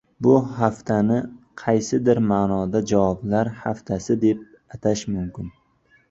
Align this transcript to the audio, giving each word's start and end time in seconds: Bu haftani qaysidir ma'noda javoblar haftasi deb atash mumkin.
Bu 0.25 0.29
haftani 0.59 1.17
qaysidir 1.61 2.21
ma'noda 2.31 2.81
javoblar 2.91 3.51
haftasi 3.65 4.17
deb 4.23 4.41
atash 4.79 5.05
mumkin. 5.17 5.53